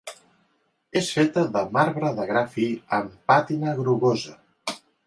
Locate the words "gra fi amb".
2.33-3.15